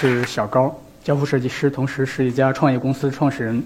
[0.00, 0.74] 是小高，
[1.04, 3.62] 交付设计师，同时是一家创业公司创始人。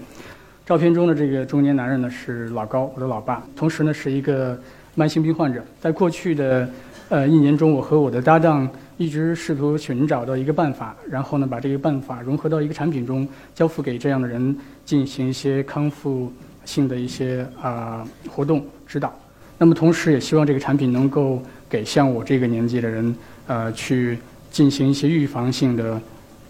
[0.65, 4.59] 照片中的这个中年男人呢是老高，我的老爸，同时呢是一个
[4.95, 5.63] 慢性病患者。
[5.79, 6.69] 在过去的
[7.07, 16.29] 呃一年中，我和我的搭档一直试图寻找到一个办法，然后呢把这个办法融合到一个产品中，交付给这样的人进行一些康复
[16.65, 19.17] 性的一些啊活动指导。
[19.57, 23.15] 那么同时也希望这个产品能够给像我这个年纪的人
[23.47, 24.19] 呃去。
[24.51, 25.99] 进行一些预防性的，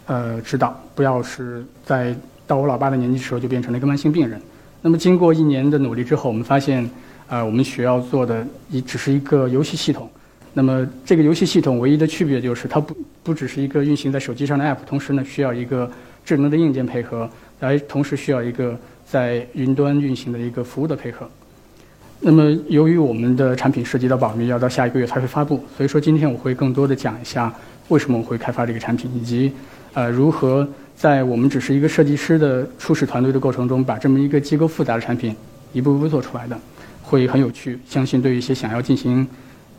[0.08, 4.40] 呃，指导，不要是在到我老爸的年纪时候就变成了一个慢性病人。
[4.81, 6.88] 那么经过一年的努力之后，我们发现，
[7.28, 10.08] 呃，我们需要做的一只是一个游戏系统。
[10.54, 15.92] 那么这个游戏系统唯一的区别就是它不不只是一个运行在手机上的 App，同时呢需要一个
[16.23, 17.28] 智能的硬件配合，
[17.62, 21.28] 来同时需要一个在云端运行的一个服务的配合。
[22.19, 27.52] 那么由于我们的产品涉及到保密，要到下一个月才会发布，所以说今天我会更多的讲一下。
[27.90, 29.52] 为什么我会开发这个产品，以及
[29.95, 35.35] 呃如何在我们只是一个设计师的初始团队的过程中，把这么一个结构复杂的产品
[35.73, 36.57] 一步步做出来的，
[37.01, 37.79] 会很有趣。
[37.89, 39.27] 相信对于一些想要进行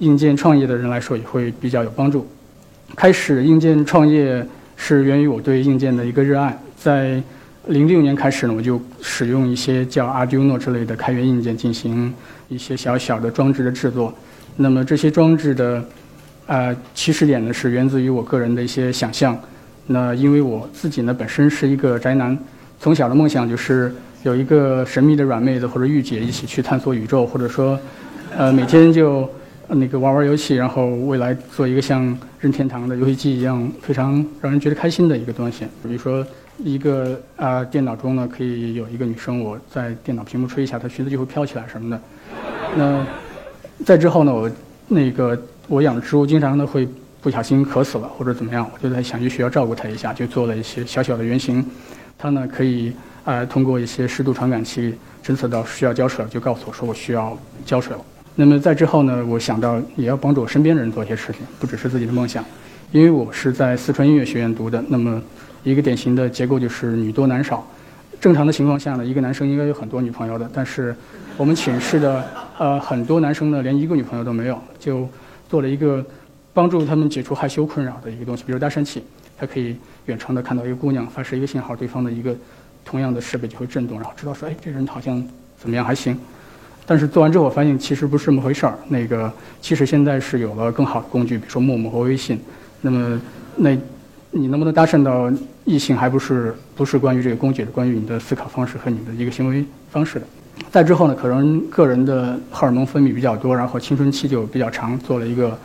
[0.00, 2.26] 硬件创业的人来说，也会比较有帮助。
[2.94, 6.58] 开始硬件创业是源于我对硬件的一个热爱。
[6.76, 7.22] 在
[7.66, 12.12] 零六年开始呢，我就使用一些叫 Arduino 之类的开源硬件进行
[12.48, 14.14] 一些小小的装置的制作。
[14.56, 15.84] 那么这些装置的
[16.46, 19.38] 呃，起始点呢是源自于我个人的一些想象。
[19.86, 22.36] 那因为我自己呢本身是一个宅男，
[22.80, 27.78] 从小的梦想就是有一个神秘的软妹子或者御姐一起去探索宇宙，或者说，
[28.36, 29.28] 呃，每天就
[29.68, 35.64] 那个玩玩游戏，然后未来做一个像任天堂的游戏机一样非常让人觉得开心的一个东西。
[35.82, 36.26] 比如说，
[36.58, 42.00] 一个啊电脑中呢可以有一个女生，我在电脑屏幕吹一下，她裙子就会飘起来什么的。
[42.76, 43.06] 那
[43.84, 44.50] 再之后呢，我
[44.88, 45.38] 那个。
[45.68, 46.86] 我养的植物经常呢会
[47.26, 51.66] 不小心渴死了或者怎么样，我就在想去学校照顾他一下，就做了一些小小的原型。
[52.16, 52.92] 它呢可以
[53.24, 54.94] 呃通过一些湿度传感器
[55.24, 58.00] 侦测到需要浇水了，就告诉我说我需要浇水了。
[58.36, 62.44] 那么在之后呢，我想到也要帮助我身边的人做一些事情，不只是自己的梦想。
[62.92, 65.20] 因为我是在四川音乐学院读的，那么
[65.64, 67.66] 一个典型的结构就是女多男少。
[68.20, 70.94] 正常的情况下呢，一个男生应该有很多女朋友的，但是
[71.36, 72.24] 我们寝室的
[72.56, 75.08] 呃很多男生呢连一个女朋友都没有，就。
[75.48, 76.04] 做了一个
[76.56, 79.02] 帮助他们解除害羞困扰的一个东西，比如搭讪器，
[79.36, 82.34] 它可以远程的看到一个姑娘发射一个信号，对方的一个
[82.82, 85.22] 同样的设备就会震动，然后知道说，哎，这人好像
[85.58, 86.18] 怎么样还行。
[86.86, 88.78] 但是做完之后，我发现其实不是这么回事儿。
[88.88, 89.30] 那个
[89.60, 92.40] 其实现在是有了更好的工具，比如说陌陌和微信。
[92.80, 93.20] 那么
[93.56, 93.76] 那
[94.30, 95.30] 你能不能搭讪到
[95.66, 100.26] 异性，还不是不是关于这个工具，的关于你的思考方式和你的一个行为方式的。
[100.70, 105.58] 再之后呢，可能个人的荷尔蒙分泌比较多，然后青春期就比较长，做了一个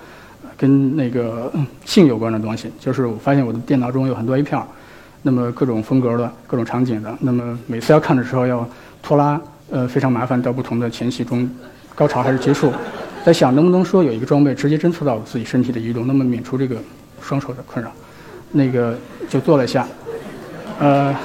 [0.62, 1.52] 跟那个
[1.84, 2.72] 性有关的东西。
[2.80, 4.62] 就是我发现我的电脑中有很多 A 片，
[5.24, 8.70] 那么各种风格的、各种场景的，那么每次要看的时候要
[9.02, 9.42] 拖拉，
[9.72, 10.40] 呃，非常麻烦。
[10.40, 11.50] 到不同的前戏中，
[11.96, 12.72] 高潮还是结束，
[13.26, 16.76] 在想能不能说有一个装备直接侦测到自己身体的移动，那么免除这个
[17.20, 17.92] 双手的困扰。
[18.52, 18.96] 那个
[19.28, 19.88] 就做了一下，
[20.80, 21.16] 呃。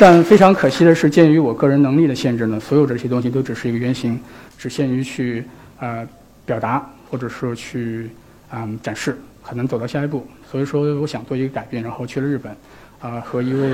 [0.00, 4.18] 但非常可惜的是，鉴于我个人能力的限制呢，所有这些东西都只是一个原型，
[4.56, 5.44] 只限于去
[5.78, 6.08] 呃
[6.46, 8.08] 表达，或者说去
[8.50, 10.26] 嗯展示，很难走到下一步。
[10.50, 12.50] 所以说，我想做一个改变，然后去了日本，
[12.98, 13.70] 啊，和一位，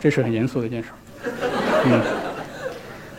[0.00, 0.88] 这是很严肃的一件事，
[1.84, 2.00] 嗯，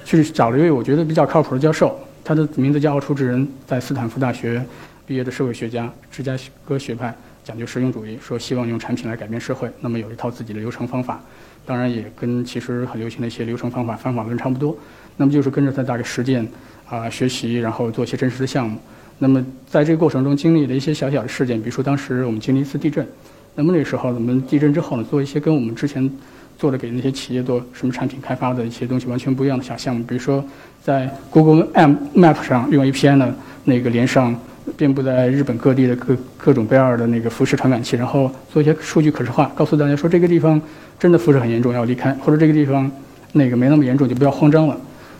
[0.03, 4.61] 去找了一位我觉得比较靠谱的教授，他的名字叫奥楚之人，在斯坦福大学
[5.05, 6.37] 毕业的社会学家，芝加
[6.67, 7.15] 哥学派。
[7.47, 11.23] 讲究实用主义，说希望用产品来改变社会，那么有一套自己的流程方法，
[11.65, 14.77] 当然也跟其实很流行的一些流程方法方法论差不多。
[15.15, 16.45] 那么就是跟着他大概实践
[16.89, 18.77] 啊学习，然后做一些真实的项目。
[19.17, 23.07] 那么在这个过程中经历了一些小小的事件，比如说当时我们经历一次地震，
[23.55, 26.11] 那么那时候我们地震之后呢，做一些跟我们之前
[26.57, 30.43] 做的给那些企业做什么产品开发的一些东西完全不一样的小项目，比如说
[30.83, 31.65] 在 Google
[32.13, 33.33] Map 上用 API 呢
[33.63, 34.37] 那个连上。
[34.75, 40.61] 遍布在日本各地的各各种各样的那个辐射传感器，然后做一些数据可视化，告诉大家说这个地方
[40.99, 42.89] 真的辐射很严重，要离开；或者这个地方
[43.33, 44.77] 那个没那么严重，就不要慌张了。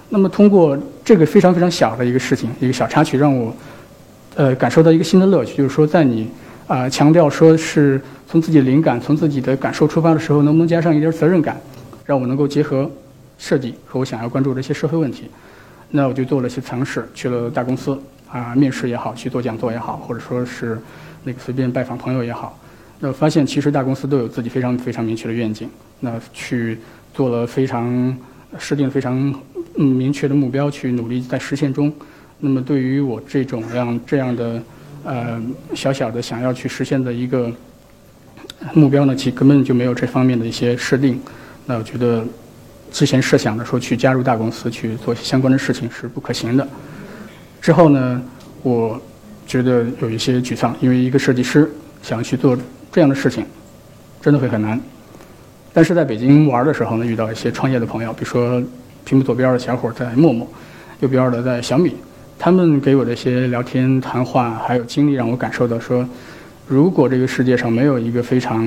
[0.09, 3.55] 那么通过这个非常非常小的一个事情，一个小插曲，让我
[4.35, 6.29] 呃感受到一个新的乐趣，就是说在你
[6.67, 11.59] 啊强调说是从自己灵感、从自己的感受出发的时候，能不能加上一点责任感，
[12.05, 12.89] 让我能够结合
[13.38, 15.29] 设计和我想要关注的一些社会问题。
[15.91, 17.97] 那我就做了些尝试，去了大公司。
[18.29, 20.79] 啊，面试也好，去做讲座也好，或者说是
[21.24, 22.59] 那个随便拜访朋友也好，
[23.00, 25.69] 那发现其实大公司都有自己非常非常明确的愿景。
[26.00, 26.77] 那去
[27.13, 28.15] 做了非常
[28.59, 29.33] 设定非常
[29.77, 31.91] 嗯明确的目标去努力在实现中。
[32.39, 34.62] 那么对于我这种样这样的
[35.03, 35.41] 呃
[35.73, 37.51] 小小的想要去实现的一个
[38.73, 41.19] 目标呢，其根本就没有这方面的一些设定。
[41.65, 42.23] 那我觉得
[42.91, 46.68] 之前设想的说去加入大公司去做相关的事情是不可行的。
[47.68, 48.22] 之后呢，
[48.64, 48.98] 我
[49.46, 51.69] 觉得有一些沮丧，因为一个设计师
[52.02, 52.58] 想去做
[52.94, 53.46] 这样的事情，
[54.22, 54.80] 真的会很难。
[55.74, 58.64] 但是在北京玩的时候呢，遇到一些创业的朋友，比如说
[59.04, 60.48] 屏幕左边的小伙在陌陌，
[61.02, 61.94] 右边的在小米，
[62.40, 66.08] 他们给我的一些聊天谈话还有经历，让我感受到说，
[66.69, 68.64] 如果这个世界上没有一个非常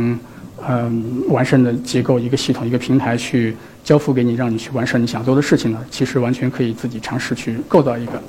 [0.69, 8.23] 嗯完善的结构、一个系统、一个平台去交付给你，让你去完成你想做的事情呢，其实完全可以自己尝试去构造一个。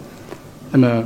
[0.72, 1.04] 那么，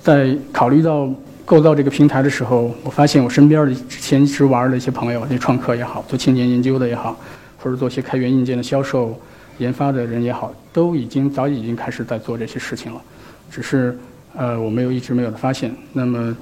[0.00, 1.12] 在考虑到
[1.44, 7.18] 构造这个平台的时候，我发现我身边的之前一直玩的一些朋友，那创客也好，做青年研究的也好，
[7.58, 9.18] 或者做些开源硬件的销售、
[9.58, 13.02] 研发的人也好，都已经早已经开始在做这些事情了，
[13.50, 13.98] 只是
[14.36, 15.74] 呃我没有一直没有的发现。
[15.92, 16.36] 那么，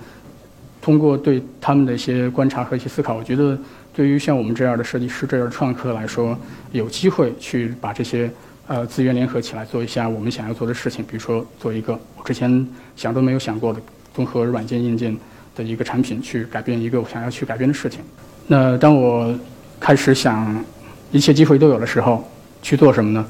[0.82, 3.58] 通过对他们的一些观察和一些思考，我觉得
[3.94, 6.38] 对于像我们这样的设计师、这样的创客来说，
[6.70, 8.31] 有机会去把这些。
[8.68, 13.80] 呃，资源联合起来做一下我们想要做的事情，比如说做一个我之前想都没有想过的
[14.14, 15.16] 综合软件硬件
[15.56, 18.00] 的一个产品，去改变一个我想要去改变的事情。
[18.46, 19.34] 那当我
[19.80, 20.62] 开始想
[21.10, 22.22] 一切机会都有的时候，
[22.60, 23.24] 去做什么呢？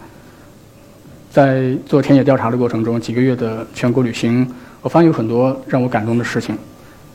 [1.30, 4.44] 在做田野调查的过程中，几个月的全国旅行，
[4.82, 6.58] 我发现有很多让我感动的事情，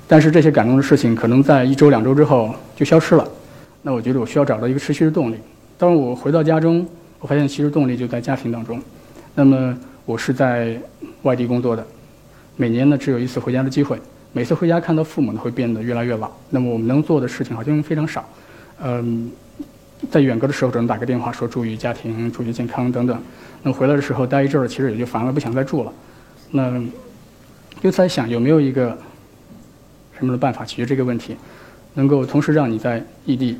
[0.08, 3.28] 但是这些感动的事情可能在一周两周之后就消失了。
[3.82, 5.36] 那我觉得我需要找到一个持续的动力。
[5.78, 6.88] 当我回到家中。
[7.24, 8.82] 我发现其实动力就在家庭当中。
[9.34, 9.74] 那么
[10.06, 10.78] 我是在
[11.22, 11.88] 外地工作的，
[12.58, 13.98] 每年呢只有一次回家的机会。
[14.34, 16.30] 每次回家看到父母呢会变得越来越老。
[16.50, 18.28] 那么我们能做的事情好像非常少。
[18.84, 19.32] 嗯，
[20.12, 23.18] 在远隔的时候只能打个电话说注意家庭、注意健康等等。
[23.62, 25.94] 那回来的时候待一阵儿，其实也就烦了，不想再住了。
[26.52, 26.84] 那
[27.82, 28.98] 就在想有没有一个
[30.18, 31.38] 什么的办法解决这个问题，
[31.94, 33.58] 能够同时让你在异地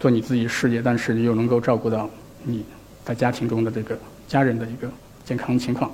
[0.00, 2.08] 做你自己事业，但是又能够照顾到
[2.44, 2.64] 你。
[3.08, 4.86] 在家庭中的这个家人的一个
[5.24, 5.90] 健康情况，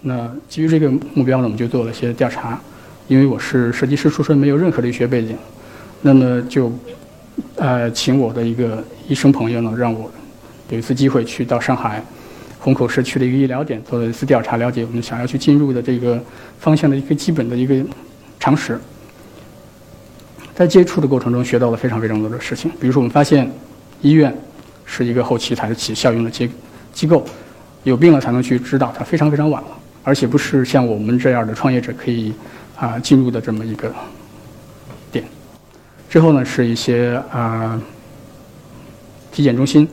[0.00, 2.60] 那基于这个目标呢，我们就做了一些调查。
[3.06, 5.36] 因为我是设计师出身，没有任何的医学背景，
[6.02, 6.72] 那么就
[7.54, 10.10] 呃请我的一个医生朋友呢，让我
[10.70, 12.02] 有一次机会去到上海
[12.58, 16.20] 虹口市区的一个医疗点做了一次调查，了解我们想要去进入的这个
[16.58, 17.80] 方向的一个基本的一个
[18.40, 18.76] 常识。
[20.56, 23.48] 在接触的过程中，学到了非常非常多的事情，比如说我们发现
[24.02, 24.36] 医院。
[24.92, 26.50] 是一个后期才是起效用的机
[26.92, 27.24] 机构，
[27.84, 29.68] 有病了才能去知道它，非常非常晚了，
[30.02, 32.34] 而且不是像我们这样的创业者可以
[32.76, 33.94] 啊进入的这么一个
[35.12, 35.24] 点。
[36.08, 37.80] 之后呢，是一些啊
[39.30, 39.88] 体检中心，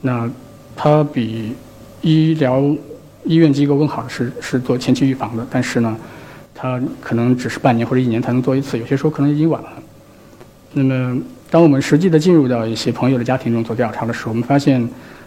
[0.00, 0.28] 那
[0.74, 1.54] 它比
[2.02, 2.60] 医疗
[3.22, 5.96] 医院机构更好的是是做前期预防的，但是呢，
[6.52, 9.68] 它可能只是半年或者一年才能做一次，有些时候可能已经晚了。
[10.72, 11.22] 那么。
[11.50, 14.82] 当我们实际的进入到一些朋友的家庭中做调查的时候，我们发现，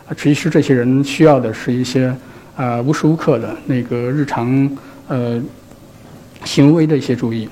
[0.06, 2.14] 啊，其实这些人需要的是一些
[2.58, 4.70] 啊无时无刻的那个日常
[5.08, 5.42] 呃
[6.44, 7.48] 行为的一些注意。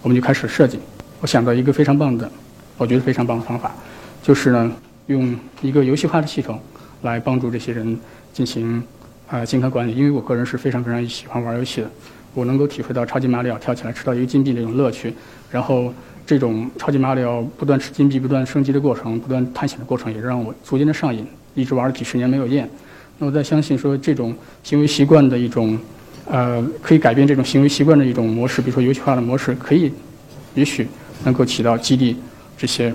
[0.00, 0.78] 我们就开始设计。
[1.20, 2.30] 我想到一个非常棒的，
[2.78, 3.74] 我觉得非常棒的方法，
[4.22, 4.72] 就是呢
[5.08, 6.58] 用一个游戏化的系统
[7.02, 7.98] 来帮助这些人
[8.32, 8.82] 进行
[9.28, 9.94] 啊健康管理。
[9.94, 11.90] 因为我个人是非常非常喜欢玩游戏的，
[12.32, 15.12] 我能够体会到超级马里奥跳起来吃到一个金币那种乐趣，
[15.50, 15.92] 然后。
[16.26, 22.68] 这种超级马里奥不断吃金币、不断升级的过程、不断探险的过程，也让我逐渐的上瘾，一直玩了几十年没有厌。
[23.18, 25.78] 那我在相信说，这种行为习惯的一种，
[26.28, 29.92] 呃，可以改变这种行为习惯的一种模式，比如说游戏化的模式，可以，
[30.54, 30.86] 也许
[31.24, 32.16] 能够起到激励
[32.58, 32.92] 这些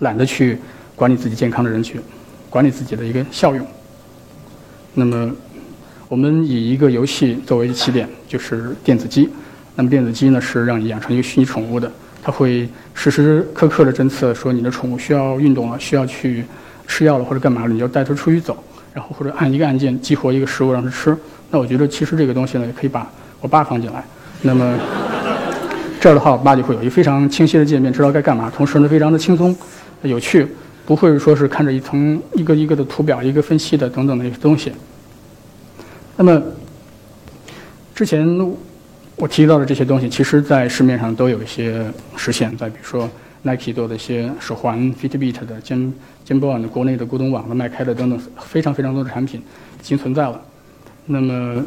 [0.00, 0.58] 懒得去
[0.94, 1.98] 管理自己健康的人去
[2.50, 3.66] 管理自己的一个效用。
[4.92, 5.34] 那么，
[6.08, 9.28] 我们以一个游戏作为起点，就是电子鸡。
[9.74, 11.90] 那么电子鸡呢，是让你养成一个虚拟宠物的。
[12.22, 16.44] 它会时时刻刻的侦测，说你的宠物需要运动了，需要去
[16.86, 18.62] 吃药了，或者干嘛了，你就带它出去走，
[18.92, 21.16] 然后或者按一个按键激活一个食物让它吃。
[21.50, 23.10] 那我觉得其实这个东西呢，也可以把
[23.40, 24.04] 我爸放进来。
[24.42, 24.78] 那么
[25.98, 29.56] 这样的话，我爸就会有一个非常清晰的界面，知道该干嘛，同时呢，非常的轻松、
[30.02, 30.46] 有趣，
[30.84, 34.72] 不会说是看着一层一个一个的图表、一个分析的等等的一些东西。
[36.16, 36.42] 那么
[37.94, 38.54] 之前。
[39.20, 41.84] 我提到的这些东西，其实在市面上都有一些
[42.16, 42.56] 实现。
[42.56, 43.06] 再比如说
[43.42, 45.92] ，Nike 做的一些手环，Fitbit 的肩
[46.24, 50.40] 肩包的国内的古董网的迈开的等等，非常非常多的产品已经存在了。
[51.04, 51.62] 那么，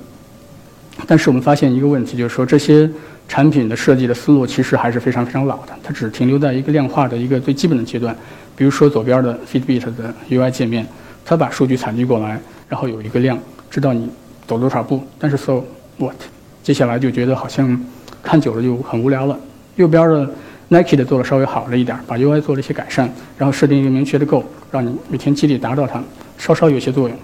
[1.06, 2.90] 但是我们发现一个问题，就是说这些
[3.28, 8.16] 产品的设计的思路其实还是非常非常老的，它只停留在一个量化的一个最基本的阶段。
[8.56, 10.88] 比如说左边的 Fitbit 的 UI 界面，
[11.24, 12.42] 它把数据采集过来。
[12.68, 13.38] 然后有一个量，
[13.70, 14.10] 知道你
[14.48, 15.04] 走多少步。
[15.20, 15.64] 但是 so
[16.00, 16.16] what？
[16.64, 17.80] 接下来就觉得好像
[18.24, 19.38] 看久了就很无聊了。
[19.76, 20.30] 右边的
[20.70, 26.02] Nike 的做的稍微好了一点，把 UI 做了一些改善，然后设定一个明确的 Goal，让你每天激励达到它，
[26.38, 27.18] 稍稍有些作用。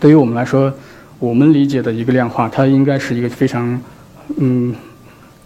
[0.00, 0.72] 对于我们来说，
[1.18, 3.78] 我们理解的一个量化，它应该是一个非常
[4.38, 4.74] 嗯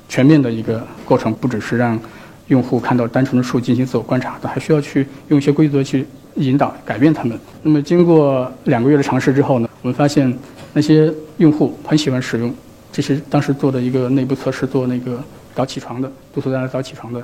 [0.09, 1.99] 全面的一个过程，不只是让
[2.47, 6.07] 用户看到单纯的数进行自我观察，它还需要去用一些规则去
[6.37, 7.37] 引导改变他们。
[7.63, 10.33] 那么经过两个月的尝试之后呢，我们发现
[10.73, 12.55] 那些用户很喜欢使用。
[12.93, 15.23] 这是当时做的一个内部测试，做那个
[15.55, 17.23] 早起床的，督促大家早起床的。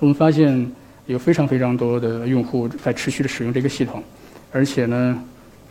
[0.00, 0.70] 我们发现
[1.06, 4.02] 有非常非常多的用户在持续的使用这个系统，
[4.52, 5.16] 而且呢，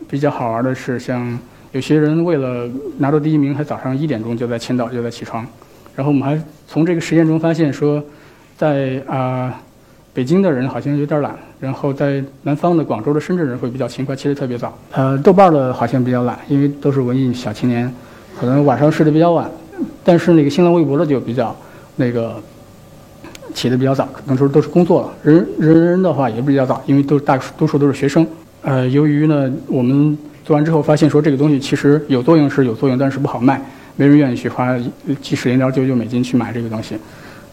[0.09, 1.37] 比较好玩的是，像
[1.71, 5.45] 有些人为了拿到第一名，还早上一点钟就在签到，就在起床。
[5.95, 8.03] 然后我们还从这个实验中发现说，
[8.57, 9.61] 在啊
[10.13, 14.77] 北京的人好像有点懒，然后在南方的广州的深圳人会比较勤快，起得特别早。
[14.91, 17.93] 呃，豆瓣的好像比较懒，因为都是文艺小青年。
[18.39, 19.49] 可能晚上睡得比较晚，
[20.03, 21.55] 但是那个新浪微博的就比较
[21.95, 22.35] 那个
[23.53, 25.13] 起得比较早，可能说都是工作了。
[25.23, 28.25] 人人人的话也比较早，因为都大多数都是学生。
[28.61, 33.61] 呃，由于呢，我们做完之后发现说这个东西其实有作用是有作用，但是不好卖，
[33.95, 34.77] 没人愿意去花
[35.21, 36.95] 几十零点九九美金去买这个东西。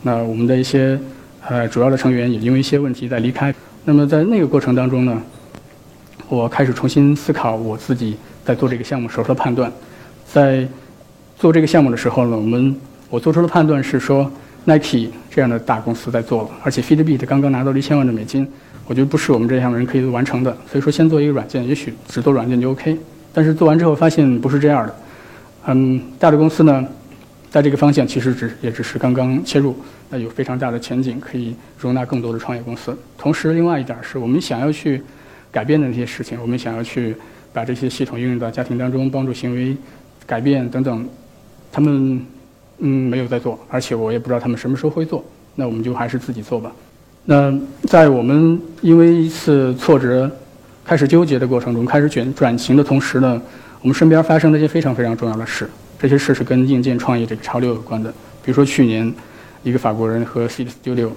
[0.02, 0.98] 那我们的一些
[1.46, 3.54] 呃主要的成员也因为一些问题在离开。
[3.84, 5.20] 那么在那个过程当中呢，
[6.28, 9.70] 我开始重新思考我自己在做这个项目时候的判断。
[10.32, 10.66] 在
[11.36, 12.76] 做这个项目的时候呢，我们
[13.08, 14.30] 我做出的判断是说
[14.64, 18.46] ，Nike 这样的大公司在做了，而且 Fitbit 刚刚拿到了一千万的美金，
[18.86, 20.56] 我觉得不是我们这样的人可以完成的。
[20.70, 22.96] 所以说，先做一个软件，也许只做软件就 OK。
[23.32, 24.94] 但是做完之后发现不是这样的。
[25.66, 26.86] 嗯，大的公司呢，
[27.50, 29.76] 在这个方向其实只也只是刚刚切入，
[30.10, 32.96] 那有非常大的前景，可以容纳更多的创业公司。
[33.18, 35.02] 同时，另外一点是我们想要去
[35.50, 37.16] 改变的那些事情，我们想要去
[37.52, 39.76] 把这些系统应用到家庭当中，帮助行为。
[40.30, 41.04] 改变等等，
[41.72, 42.24] 他们
[42.78, 45.24] 嗯没有在做，而且我也不知道他们什么时候会做。
[45.56, 46.70] 那我们就还是自己做吧。
[47.24, 50.30] 那在我们因为一次挫折
[50.84, 53.42] 开始纠结的过程中，开始转转型的同时呢，
[53.82, 55.68] 我们身边发生了一些非常非常重要的事。
[55.98, 58.08] 这些事是跟硬件创业这个潮流有关的。
[58.44, 59.12] 比如说去年，
[59.64, 61.10] 一个法国人和 Seed Studio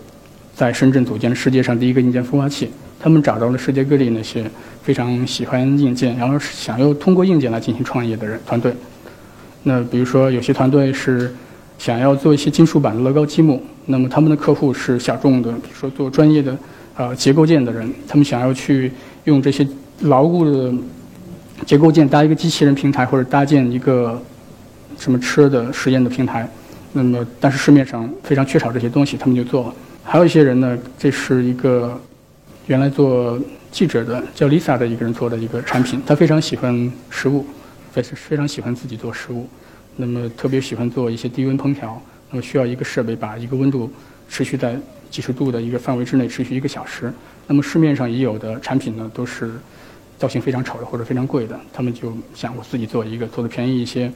[0.56, 2.72] 在深圳组建了世界上第一个硬件孵化器。
[3.00, 4.50] 他们找到了世界各地那些
[4.82, 8.74] 非常喜欢硬件，然后想要通过硬件来进行创业的人团队。
[9.64, 11.34] 那比如说，有些团队是
[11.78, 16.58] 想要做一些金属板的乐高积木，那么他们的客户是小众的，比如说做专业的
[16.96, 18.92] 呃结构件的人，他们想要去
[19.24, 19.66] 用这些
[20.02, 20.74] 牢固的
[21.66, 24.22] 结构件搭一个机器人平台，或者搭建一个
[24.98, 26.48] 什么车的实验的平台。
[26.92, 29.74] 那么，但是市面上非常缺少这些东西，他们就做了。
[30.04, 32.00] 还有一些人呢，这是一个
[32.68, 33.40] 原来做
[33.72, 37.46] 记者的叫 Lisa 的一个人做的一个产品，他非常喜欢食物。
[37.94, 39.48] 非常非常喜欢自己做食物，
[39.96, 43.92] 那么特别喜欢做一些低温烹调，那么需要一个设备把一个温度
[44.28, 44.76] 持续在
[45.12, 47.14] 几十度的一个范围之内持续一个小时。
[47.46, 49.52] 那么市面上已有的产品呢，都是
[50.18, 54.12] 造型非常丑的或者非常贵的，他们就想我自己做一个，做的便宜一些，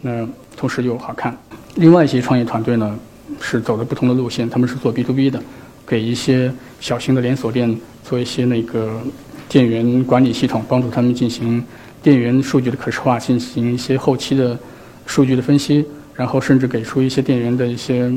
[0.00, 1.36] 那同时又好看。
[1.76, 2.98] 另外一些创业团队呢，
[3.40, 5.40] 是走的不同的路线，他们是做 B to B 的，
[5.86, 9.00] 给一些小型的连锁店做一些那个
[9.48, 11.64] 店员管理系统，帮助他们进行。
[12.02, 14.58] 电源数据的可视化，进行一些后期的
[15.06, 18.10] 数据的分析，然后甚至给出一些电源的一些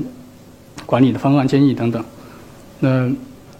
[0.85, 2.03] 管理的方案建议等等。
[2.79, 3.11] 那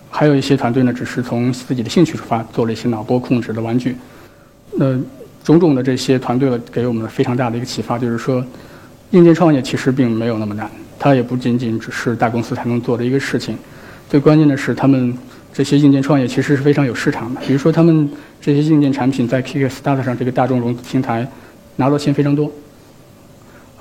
[0.09, 3.95] 还有一些团队呢，只是从自己的兴趣出发，做了一些脑波控制的玩具。
[4.71, 4.97] 那
[5.43, 8.45] 种种的这些团队给我们非常大的一个启发，就是说，
[9.11, 13.57] 硬件创业其实并没有那么难，它也不仅仅只是大公司才能做的一个事情。
[14.09, 15.13] 最关键的是他们。
[15.53, 18.09] 这些硬件创业其实是非常有市场的，比如说他们
[18.41, 21.27] 这些硬件产品在 Kickstarter 上这个大众融资平台
[21.75, 22.51] 拿到钱非常多，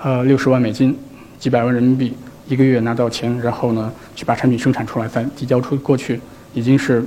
[0.02, 0.94] 呃，六十万美金，
[1.38, 2.12] 几百万人民币，
[2.46, 6.20] 一个月拿到钱，然后呢去把产品生产出来再递交出过去，
[6.52, 7.02] 已经是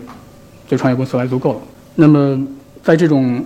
[0.68, 1.60] 对创业公司来足够了。
[1.94, 2.44] 那么
[2.82, 3.46] 在这种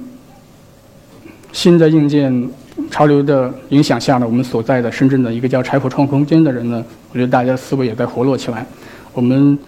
[1.51, 2.49] 新的硬件
[2.89, 8.65] 潮流的影响下呢，我们所在的深圳的一个叫柴火创空间的人呢，我觉得大家思维也在活络起来，
[9.11, 9.59] 我们。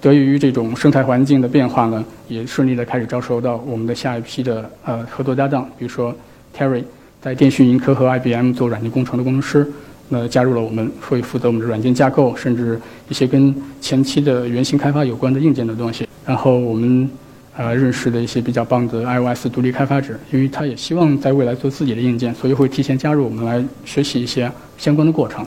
[0.00, 6.14] 得益于这种生态环境的变化呢，也顺利的开始招收到我们的下一批的呃合作搭档，比如说
[6.56, 6.82] Terry
[7.20, 9.70] 在电讯盈科和 IBM 做软件工程的工程师，
[10.08, 16.08] 那加入了我们，会负责我们的软件架构，甚至一些跟前期的原型开发有关的硬件的东西。
[16.26, 17.08] 然后我们
[17.56, 25.44] 呃认识的一些比较棒的 iOS 独立开发者，因为他也希望在未来做自己的硬件，所以会提前加入我们来学习一些相关的过程。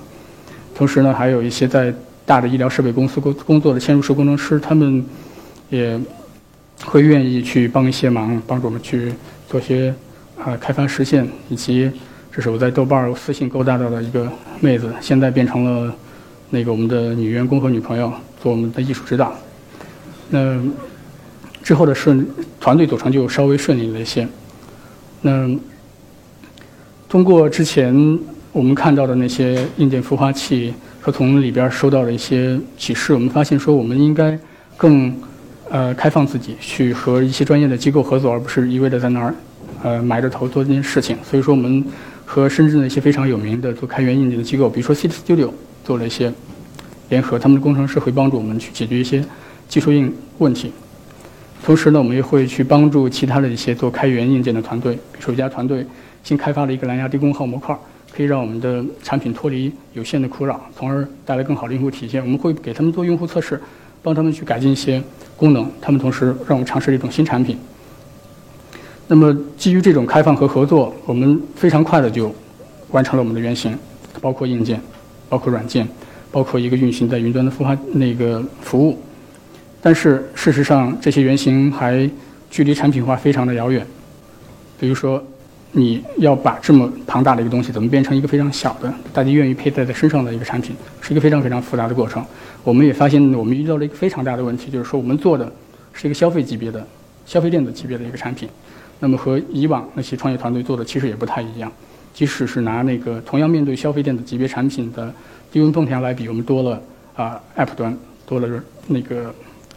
[0.76, 1.94] 同时呢，还有一些在
[2.26, 5.06] 大的医疗设备公司工工作的嵌入式工程师，他们
[5.70, 6.00] 也
[6.86, 9.14] 会愿意去帮一些忙，帮助我们去
[9.50, 9.94] 做些
[10.44, 11.92] 呃开发实现，以及
[12.32, 15.94] 这是我在豆瓣儿私信勾搭到的一个妹子，现在变成了
[16.50, 18.12] 那个我们的女员工和女朋友，
[18.42, 19.34] 做我们的艺术指导。
[20.30, 20.60] 那
[21.62, 22.28] 之后的顺
[22.60, 24.28] 团队组成就稍微顺利了一些。
[25.22, 25.50] 那
[27.08, 28.20] 通过之前
[28.52, 30.74] 我们看到的那些硬件孵化器
[31.04, 34.40] 和从里边收到了一些启示，我们发现说我们应该
[34.78, 35.14] 更
[35.70, 39.36] 呃开放自己，去和一些专业的机构合作，而不是一味的在那儿
[39.84, 41.18] 呃埋着头做这件事情。
[41.22, 41.84] 所以说，我们
[42.26, 45.52] 和深圳的一些非常有名的做开源硬件的机构，比如说 City Studio，
[45.84, 46.32] 做了一些
[47.10, 49.22] 联合，他们的工程师会帮助我们去解决一些
[49.68, 50.72] 技术硬问题。
[51.66, 55.86] 同时呢，我们也会去帮助其他的一些做开源硬件的团队，比如说一家团队
[56.24, 57.78] 新开发了一个蓝牙低功耗模块，
[58.16, 62.22] 可以让我们的产品脱离有限的苦扰，从而带来更好的用户体验。
[62.22, 63.60] 我们会给他们做用户测试，
[64.04, 65.02] 帮他们去改进一些
[65.36, 65.70] 功能。
[65.82, 67.58] 他们同时让我们尝试一种新产品。
[69.08, 72.34] 那么基于这种开放和合作，我们非常快的就
[72.92, 73.76] 完成了我们的原型，
[74.22, 74.80] 包括硬件，
[75.28, 75.88] 包括软件，
[76.32, 78.98] 包括一个运行在云端的孵化那个服务。
[79.82, 82.10] 但是事实上，这些原型还
[82.50, 83.86] 距离产品化非常的遥远。
[84.80, 85.22] 比如说，
[85.76, 92.24] 你要把这么庞大的一个东西，怎么变成一个非常小的、大家愿意佩戴在身上的一个产品，是一个非常非常复杂的过程。
[92.64, 95.52] 我们也发现，我们遇到了一个非常大的问题，就是说，我们做的
[95.92, 96.86] 是一个消费级别的、
[97.26, 98.48] 消费电子级别的一个产品，
[99.00, 101.72] 那么和以往那些创业团队做的其实也不太一样。
[102.14, 105.12] 即使是拿那个同样面对消费电子级别产品的
[105.52, 106.80] 低温烹调来比，我们多了
[107.16, 108.48] 啊 App 端多了
[108.88, 109.34] 那个。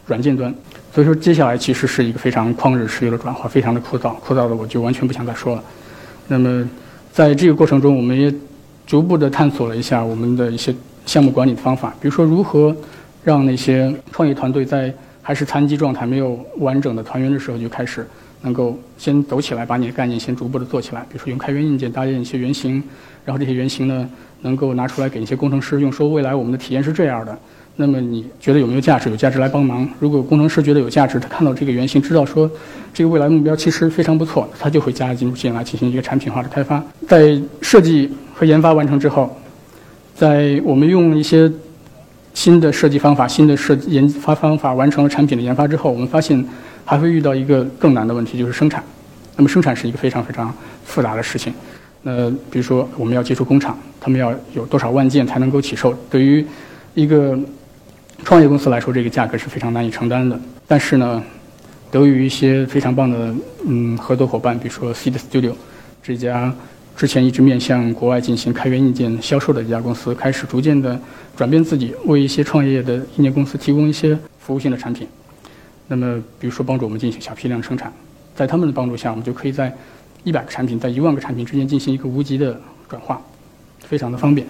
[0.07, 0.55] 软件端，
[0.95, 5.65] 所以说接下来其实是一个非常旷日持久的转化，非常的枯燥，枯燥的我就完全不想再说了。
[6.29, 6.69] 那么，
[7.13, 8.33] 在这个过程中，我们也
[8.87, 12.75] 逐步的探索了一下我们的一些项目管理的方法，比如说如何
[13.23, 18.07] 让那些创业团队在还是残疾状态、没有完整的团员的时候就开始
[18.43, 21.01] 能够先走起来，把你的概念先逐步的做起来。
[21.03, 22.83] 比如说用开源硬件搭建一些原型，
[23.25, 24.09] 然后这些原型呢
[24.43, 27.39] 能够拿出来给一些工程师用，说未来我们的体验是这样的。
[27.79, 29.11] 那么你觉得有没有价值？
[29.11, 29.87] 有价值来帮忙。
[29.99, 32.51] 如果工程师觉得有价值，他看到这个原型，知道说
[32.95, 36.83] 这个未来目标其实非常不错，他就会加进进来进行一个产品化的开发。
[37.07, 39.37] 在设计和研发完成之后，
[40.15, 41.53] 在我们用一些
[42.33, 46.43] 新的设计方法、新的设计研发方法完成了产品的研发之后，我们发现
[46.85, 48.83] 还会遇到一个更难的问题，就是生产。
[49.37, 50.51] 那么生产是一个非常非常
[50.87, 51.53] 复杂的事情。
[52.01, 55.95] 那比如说我们要接触工厂，他们要有多少万件才能够起售？
[56.09, 56.43] 对于
[56.95, 57.39] 一个
[58.27, 60.37] 创业公司来说，这个价格是非常难以承担的。
[60.67, 61.23] 但是呢，
[61.93, 63.33] 得益于一些非常棒的
[63.65, 65.53] 嗯合作伙伴，比如说 Seed Studio
[66.03, 66.53] 这家
[66.97, 71.01] 之前一直面向国外进行开源硬件销售的一家公司，开始逐渐的
[71.37, 75.07] 转变自己，为一些创业的硬件公司提供一些服务性的产品。
[75.87, 77.93] 那么，比如说帮助我们进行小批量生产，
[78.35, 79.73] 在他们的帮助下，我们就可以在
[80.25, 83.23] 一百个产品、在一万个产品之间进行一个无极的转化，
[83.79, 84.45] 非常的方便。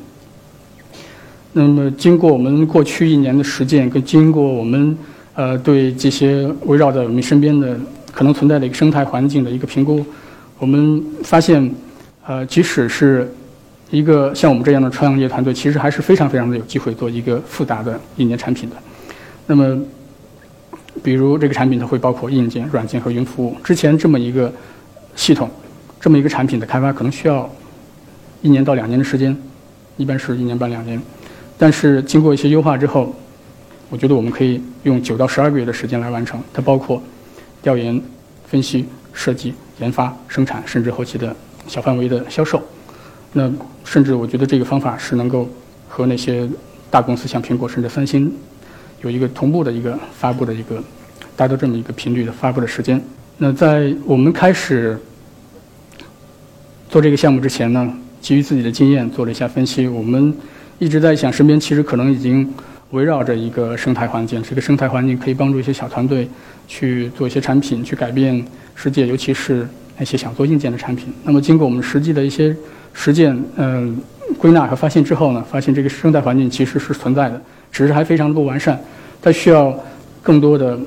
[1.59, 4.95] 那么，经过我们过去一年的实践，跟经过我们
[5.33, 7.75] 呃对这些围绕在我们身边的
[8.13, 10.05] 可能存在的一个生态环境的一个评估，
[10.59, 11.75] 我们发现，
[12.27, 13.33] 呃，即使是
[13.91, 18.77] 一个像我们这样的创业团队，其实还是非常非常的有机会做一个复杂的硬件产品的。
[19.47, 19.81] 那么，
[21.03, 23.57] 比如这个产品它会包括硬件、软件和云服务。
[23.65, 24.53] 之前这么一个
[25.15, 25.49] 系统，
[25.99, 27.51] 这么一个产品的开发，可能需要
[28.43, 29.35] 一年到两年的时间，
[29.97, 31.01] 一般是一年半两年。
[31.59, 33.15] 但是经过一些优化之后，
[33.89, 36.39] 我觉得我们可以用九到十二个月的时间来完成。
[36.53, 37.03] 它包括
[37.63, 37.99] 调研、
[38.47, 41.35] 分析、设计、研发、生产，甚至后期的
[41.67, 42.63] 小范围的销售。
[43.33, 43.51] 那
[43.85, 45.49] 甚至我觉得这个方法是能够
[45.89, 46.47] 和那些
[46.91, 48.31] 大公司，像苹果甚至三星，
[49.01, 50.83] 有一个同步的一个发布的一个
[51.35, 53.01] 达到这么一个频率的发布的时间。
[53.39, 54.99] 那在我们开始
[56.91, 57.91] 做这个项目之前呢，
[58.21, 60.35] 基于自己的经验做了一下分析，我们。
[60.79, 62.47] 一直在想，身边其实可能已经
[62.91, 64.43] 围绕着一个生态环境。
[64.43, 66.29] 这个生态环境可以帮助一些小团队
[66.69, 71.13] 去做一些产品，去改变世界，尤其是那些想做硬件的产品。
[71.25, 72.55] 那么，经过我们实际的一些
[72.93, 73.97] 实践、嗯
[74.39, 78.79] 归纳和发现之后呢，发现这个生态环境其实是存在的，只是还非常的不完善。
[79.23, 79.73] 它需要
[80.21, 80.79] 更多的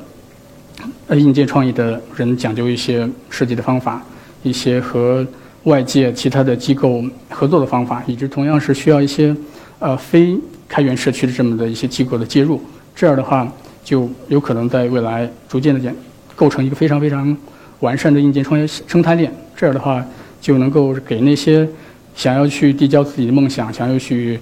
[1.08, 4.06] 呃硬件创意的人讲究一些设计的方法，
[4.44, 5.26] 一些和
[5.64, 9.36] 外界其他的机构合作的方法，以及同样是需要一些。
[9.80, 10.38] 呃，非
[10.68, 12.62] 开源社区的这么的一些机构的介入，
[12.94, 13.50] 这样的话
[13.84, 15.96] 就有可能在未来逐渐的建
[16.36, 17.36] 构成一个非常非常
[17.80, 19.34] 完善的硬件创业生态链。
[19.56, 20.06] 这样的话
[20.42, 21.68] 就能够给那些
[22.16, 24.40] 想要去递交自己的梦想、想要去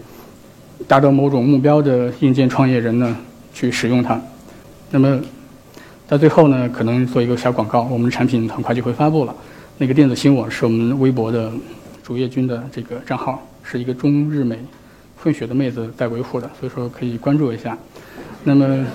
[0.88, 3.16] 达到某种目标的硬件创业人呢
[3.54, 4.20] 去使用它。
[4.90, 5.20] 那么
[6.08, 9.36] 在最后呢，可能做一个小广告，我们的产品很快就会发布了。
[9.78, 11.52] 那个电子新我是我们微博的
[12.04, 14.58] 主页君的这个账号，是一个中日美
[15.28, 17.78] 混血的妹子在维护的，所以说可以关注一下。
[18.46, 18.86] 那么，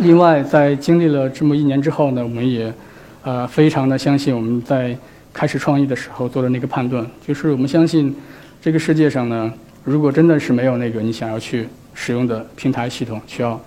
[0.00, 2.74] 另外在经历了这么一年之后呢，我们也
[3.22, 4.98] 呃非常的相信我们在
[5.32, 8.12] 开始创业的时候做的那个判断，就是我们相信
[8.60, 9.54] 这个世界上呢，
[9.84, 13.60] 如果真的是没有那个你想要去使用的平台系统，需要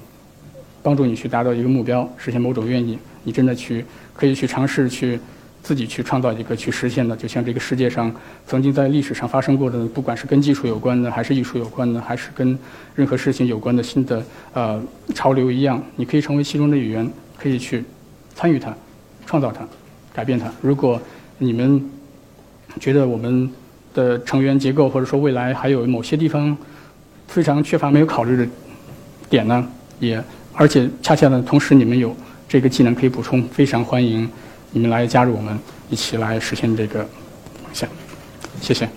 [0.83, 5.17] 帮助你去达到一个目标，实现某种愿意，你真的去可以去尝试去。
[5.61, 8.11] 自己去创造一个去实现的，就像这个世界上
[8.47, 12.57] 曾经在历史上发生过的，不管是跟技术有关的，还是艺术有关的，还是跟
[12.95, 14.81] 任何事情有关的新的呃
[15.13, 17.83] 潮流一样，你可以成为其中的一员，可以去
[18.33, 18.73] 参与它，
[19.25, 19.67] 创造它，
[20.13, 20.51] 改变它。
[20.61, 20.99] 如果
[21.37, 21.83] 你们
[22.79, 23.49] 觉得我们
[23.93, 26.55] 的成员结构或者说未来还有某些地方
[27.27, 28.47] 非常缺乏没有考虑的
[29.29, 29.67] 点呢，
[29.99, 32.15] 也而且恰恰呢，同时你们有
[32.47, 34.29] 这个技能可以补充，非常欢迎。
[34.71, 35.57] 你们来加入我们，
[35.89, 37.89] 一起来实现这个梦想。
[38.61, 38.87] 谢谢。